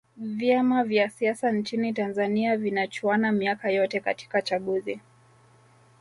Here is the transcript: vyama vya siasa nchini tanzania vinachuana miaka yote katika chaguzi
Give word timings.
vyama 0.17 0.83
vya 0.83 1.09
siasa 1.09 1.51
nchini 1.51 1.93
tanzania 1.93 2.57
vinachuana 2.57 3.31
miaka 3.31 3.71
yote 3.71 3.99
katika 3.99 4.41
chaguzi 4.41 4.99